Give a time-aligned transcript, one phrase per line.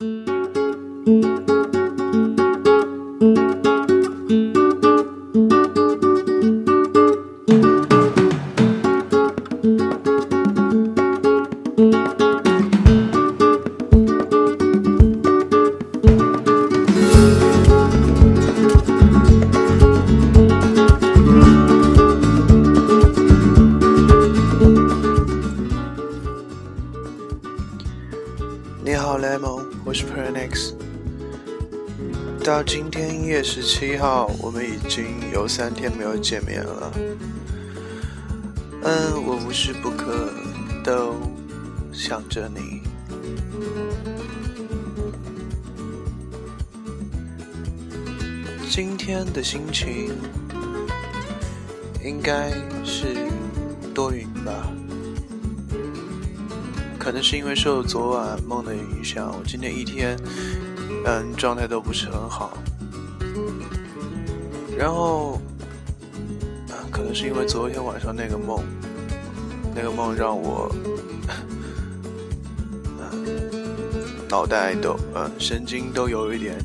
[0.00, 1.39] 你
[29.10, 30.72] 好，Lemon，我是 Pernix。
[32.44, 36.92] 到今天一月十七号，我们已经有三天没有见面了。
[38.84, 40.32] 嗯，我无时不刻
[40.84, 41.16] 都
[41.92, 42.82] 想着你。
[48.70, 50.12] 今天的心情
[52.04, 52.52] 应该
[52.84, 53.16] 是
[53.92, 54.70] 多云吧。
[57.00, 60.14] 可能是因为受昨晚梦的影响，我今天一天，
[61.06, 62.58] 嗯，状态都不是很好。
[64.76, 65.40] 然后，
[66.92, 68.62] 可能是因为昨天晚上那个梦，
[69.74, 70.70] 那个梦让我，
[74.28, 76.58] 脑袋都，嗯，神经都有一点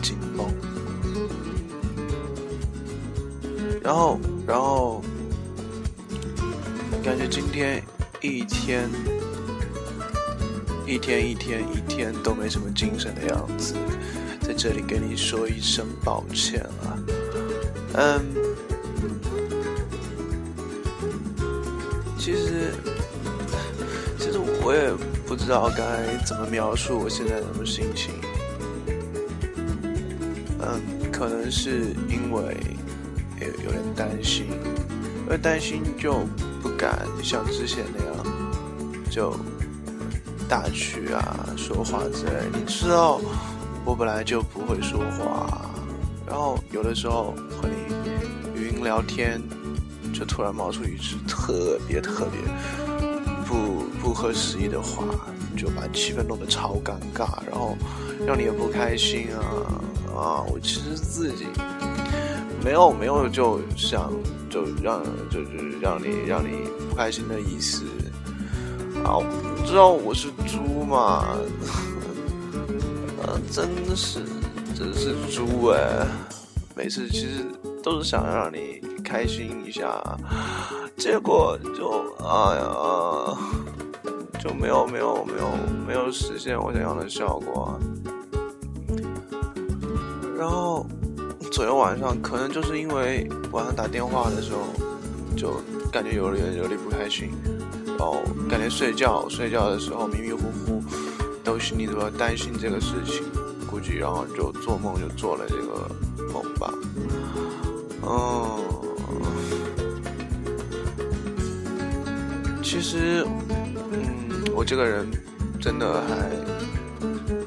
[0.00, 0.46] 紧绷。
[3.82, 5.02] 然后，然后，
[7.02, 7.82] 感觉今天
[8.20, 8.88] 一天。
[10.92, 13.74] 一天一天一天都没什么精神的样子，
[14.42, 16.98] 在这里跟你说一声抱歉啊。
[17.94, 18.20] 嗯，
[22.18, 22.74] 其实，
[24.18, 24.92] 其实我也
[25.26, 28.12] 不知道该怎么描述我现在什么心情。
[30.60, 30.78] 嗯，
[31.10, 32.54] 可能是因为
[33.40, 34.44] 有有点担心，
[35.24, 36.28] 因为担心就
[36.62, 38.14] 不敢像之前那样
[39.10, 39.34] 就。
[40.52, 43.18] 打趣啊，说话之类，你知道，
[43.86, 45.70] 我本来就不会说话，
[46.26, 49.42] 然后有的时候和你语音聊天，
[50.12, 52.38] 就突然冒出一句特别特别
[53.46, 55.02] 不不合时宜的话，
[55.56, 57.74] 就把气氛弄得超尴尬，然后
[58.26, 59.40] 让你也不开心啊
[60.14, 60.44] 啊！
[60.52, 61.46] 我其实自己
[62.62, 64.12] 没有没有就想
[64.50, 67.84] 就让就就让你让你不开心的意思。
[69.04, 69.18] 啊，
[69.66, 71.36] 知道我是猪吗？
[73.22, 74.20] 呃， 真的是，
[74.74, 76.06] 真是猪哎！
[76.74, 77.44] 每次其实
[77.82, 80.00] 都是想让你开心一下，
[80.96, 81.90] 结果就
[82.24, 83.36] 哎呀，
[84.40, 85.48] 就没有没有没有
[85.86, 87.78] 没有实现我想要的效果。
[90.38, 90.86] 然后
[91.52, 95.60] 昨天晚上可能就是因为晚上打电话的时候，就
[95.92, 97.30] 感觉有点有点不开心。
[98.02, 98.20] 哦，
[98.50, 100.82] 感觉睡觉睡觉的时候迷迷糊糊，
[101.44, 103.22] 都心里都要担心这个事情，
[103.70, 105.88] 估计然后就做梦就做了这个
[106.32, 106.74] 梦吧。
[108.02, 108.58] 嗯，
[112.60, 113.24] 其实，
[113.92, 115.08] 嗯，我这个人
[115.60, 116.28] 真的还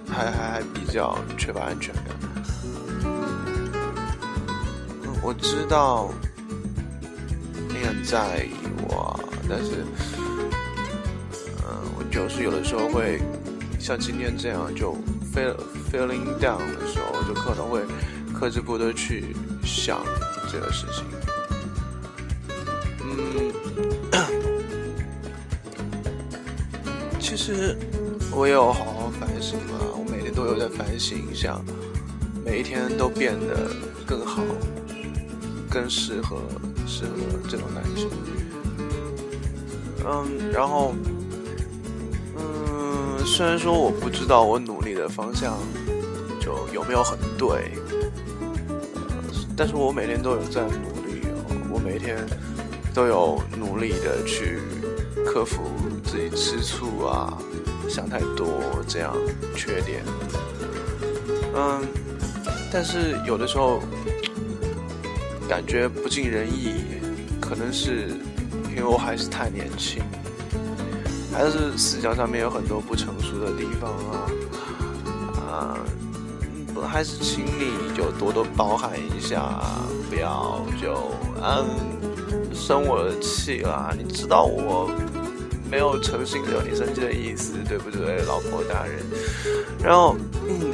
[0.07, 2.05] 还还还比较缺乏安全感。
[5.21, 6.09] 我知道
[7.67, 8.51] 你很在意
[8.87, 9.83] 我，但是。
[12.15, 13.19] 就是有的时候会
[13.77, 14.93] 像今天这样，就
[15.33, 15.53] feel
[15.91, 17.81] feeling down 的时候，就可能会
[18.33, 20.01] 克制不得去想
[20.49, 21.03] 这个事情。
[23.03, 23.51] 嗯，
[27.19, 27.77] 其实
[28.31, 31.61] 我也有好好反省嘛，我每天都有在反省，想
[32.45, 33.69] 每一天都变得
[34.07, 34.41] 更好，
[35.69, 36.37] 更适合
[36.87, 37.09] 适合
[37.49, 38.09] 这种男性。
[40.05, 40.95] 嗯，然后。
[43.35, 45.57] 虽然说我不知道我努力的方向
[46.39, 47.73] 就有没有很对，
[49.57, 52.15] 但是我每天都有在努力哦，我每天
[52.93, 54.61] 都有努力的去
[55.25, 55.63] 克服
[56.01, 57.37] 自己吃醋啊、
[57.89, 58.47] 想太多
[58.87, 59.13] 这样
[59.53, 60.01] 缺点。
[61.57, 61.85] 嗯，
[62.71, 63.81] 但是有的时候
[65.45, 66.75] 感觉不尽人意，
[67.41, 68.11] 可能是
[68.69, 70.01] 因为我还是太年轻。
[71.37, 74.31] 还是思想上面有很多不成熟的地方啊，
[75.37, 75.77] 啊，
[76.87, 79.59] 还是请你就多多包涵一下，
[80.09, 81.11] 不要就
[81.43, 81.67] 嗯
[82.53, 83.93] 生我的气啦。
[83.97, 84.89] 你知道我
[85.69, 89.03] 没有诚心惹你生气的意思，对不对，老婆大人？
[89.83, 90.15] 然后，
[90.47, 90.73] 嗯，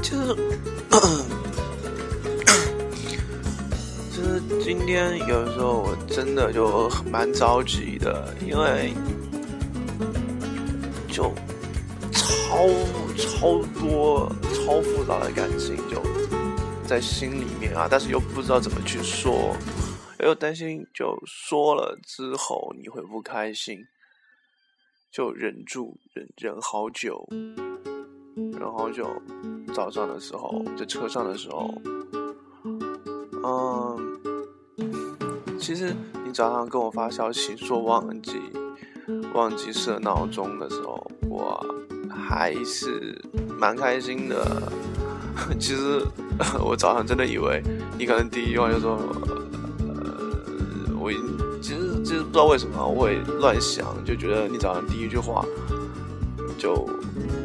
[0.00, 0.36] 就是。
[4.58, 8.92] 今天有时候我真的就蛮着急的，因为
[11.08, 11.32] 就
[12.12, 12.66] 超
[13.16, 16.02] 超多超复杂的感情就
[16.84, 19.54] 在心里面啊，但是又不知道怎么去说，
[20.20, 23.78] 又担心就说了之后你会不开心，
[25.12, 27.26] 就忍住忍忍好久，
[28.34, 29.06] 忍好久，
[29.74, 31.72] 早上的时候在车上的时候，
[33.42, 34.20] 嗯，
[35.60, 38.40] 其实你早上跟我发消息说忘记。
[39.34, 41.64] 忘记设闹钟的时候，我
[42.08, 43.20] 还是
[43.58, 44.62] 蛮开心的。
[45.58, 46.00] 其实
[46.64, 47.60] 我早上真的以为
[47.98, 48.96] 你可能第一句话就说，
[49.78, 51.10] 呃，我
[51.60, 55.44] 其实其实不知道为什么我会乱想，就觉得你早上第一句话
[56.56, 56.86] 就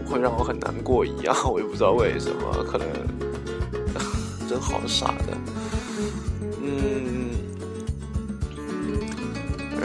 [0.05, 2.87] 会让我很难过一样，我也不知道为什么，可能
[4.47, 5.37] 真好傻的，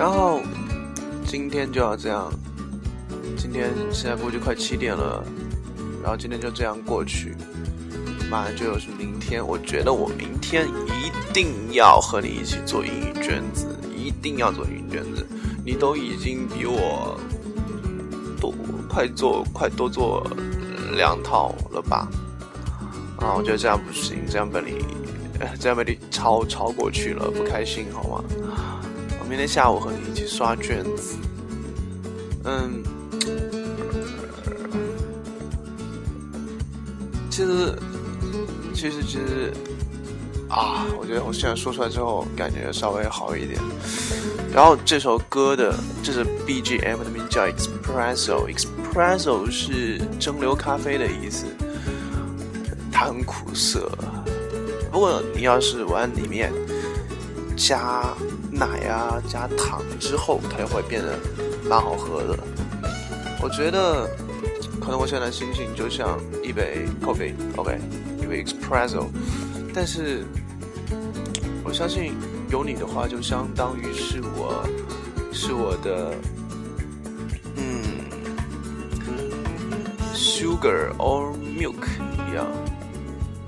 [0.00, 0.40] 然后。
[1.26, 2.28] 今天就要这样，
[3.38, 5.22] 今天现在估计快七点了，
[6.02, 7.36] 然后今天就这样过去，
[8.28, 9.46] 马上就又是明天。
[9.46, 15.24] 我觉得我明天一定要和你一起做英语卷子，一定要做英语卷子。
[15.64, 17.16] 你都已经比我
[18.40, 18.52] 多
[18.88, 20.26] 快做快多做
[20.96, 22.08] 两套了吧？
[23.18, 24.84] 啊，我觉得这样不行，这样把你
[25.60, 28.24] 这样把你超超过去了，不开心好吗？
[29.30, 31.14] 明天下午和你一起刷卷子。
[32.42, 32.82] 嗯，
[37.30, 37.72] 其实，
[38.74, 39.52] 其实，其实，
[40.48, 43.56] 啊，我觉得我现在说出来之后，感觉稍微好一点。
[44.52, 45.72] 然后这首歌的
[46.02, 51.46] 这是 BGM 的名叫 Espresso，Espresso 是蒸馏咖啡的意思，
[52.90, 53.88] 它很苦涩。
[54.90, 56.52] 不过你要是往里面
[57.68, 58.14] 加。
[58.52, 61.18] 奶啊，加糖之后，它就会变得
[61.68, 62.36] 蛮好喝的。
[63.40, 64.06] 我觉得，
[64.80, 67.78] 可能我现在心情就像一杯 coffee，OK，
[68.20, 69.06] 一杯 espresso。
[69.72, 70.26] 但是，
[71.64, 72.12] 我相信
[72.50, 74.62] 有你的话，就相当于是我，
[75.32, 76.12] 是我的，
[77.56, 78.10] 嗯
[80.12, 82.46] ，sugar or milk 一样，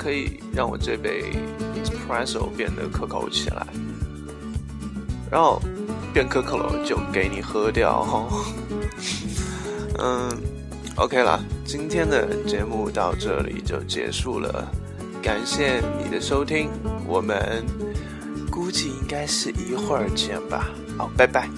[0.03, 1.33] 可以让我这杯
[1.77, 3.67] espresso 变得可口起来。
[5.31, 5.63] 然后
[6.13, 8.29] 变可口了，就给你喝掉哈。
[9.99, 10.29] 嗯
[10.97, 14.69] ，OK 了，今天的节目到这里就结束了，
[15.23, 16.69] 感谢你的收听，
[17.07, 17.65] 我们
[18.51, 20.69] 估计应该是一会儿见吧。
[20.99, 21.49] 好，拜拜。